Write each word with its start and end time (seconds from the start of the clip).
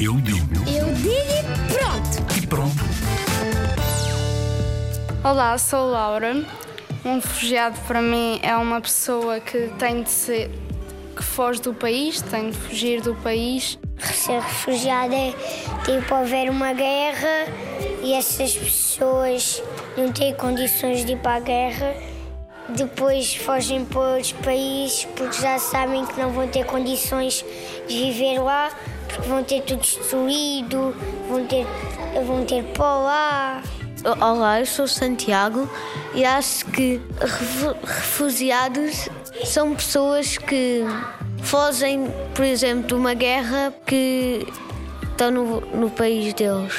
Eu 0.00 0.14
digo 0.20 0.54
Eu 0.68 0.92
digo 0.94 1.10
e 1.10 1.72
pronto. 1.72 2.38
e 2.42 2.46
pronto. 2.46 2.76
Olá, 5.24 5.56
sou 5.58 5.90
Laura. 5.90 6.44
Um 7.04 7.14
refugiado 7.16 7.78
para 7.86 8.00
mim 8.02 8.38
é 8.42 8.54
uma 8.56 8.80
pessoa 8.80 9.40
que 9.40 9.70
tem 9.78 10.02
de 10.02 10.10
ser 10.10 10.50
que 11.16 11.22
foge 11.22 11.60
do 11.62 11.72
país, 11.72 12.20
tem 12.22 12.50
de 12.50 12.56
fugir 12.58 13.00
do 13.00 13.14
país. 13.16 13.78
Ser 13.98 14.40
refugiado 14.40 15.14
é 15.14 15.32
tipo 15.84 16.14
haver 16.14 16.50
uma 16.50 16.72
guerra 16.72 17.46
e 18.02 18.12
essas 18.12 18.54
pessoas 18.54 19.62
não 19.96 20.12
têm 20.12 20.34
condições 20.34 21.04
de 21.04 21.12
ir 21.12 21.18
para 21.18 21.36
a 21.36 21.40
guerra. 21.40 21.94
Depois 22.68 23.34
fogem 23.36 23.84
para 23.84 24.00
outros 24.00 24.32
países 24.32 25.06
porque 25.16 25.40
já 25.40 25.58
sabem 25.58 26.04
que 26.04 26.20
não 26.20 26.30
vão 26.32 26.48
ter 26.48 26.66
condições 26.66 27.44
de 27.88 27.94
viver 27.94 28.40
lá, 28.40 28.70
porque 29.06 29.28
vão 29.28 29.42
ter 29.44 29.62
tudo 29.62 29.80
destruído, 29.80 30.94
vão 31.28 31.46
ter, 31.46 31.66
vão 32.26 32.44
ter 32.44 32.62
pó 32.74 32.82
lá. 33.04 33.62
Olá, 34.20 34.60
eu 34.60 34.66
sou 34.66 34.86
Santiago 34.86 35.68
e 36.14 36.24
acho 36.24 36.64
que 36.66 37.00
refu- 37.20 37.76
refugiados 37.84 39.08
são 39.44 39.74
pessoas 39.74 40.38
que 40.38 40.84
fogem, 41.42 42.06
por 42.34 42.44
exemplo, 42.44 42.86
de 42.86 42.94
uma 42.94 43.14
guerra 43.14 43.74
que 43.84 44.46
estão 45.10 45.30
no, 45.32 45.60
no 45.60 45.90
país 45.90 46.32
deles. 46.34 46.74